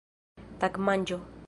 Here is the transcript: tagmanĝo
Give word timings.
tagmanĝo 0.63 1.21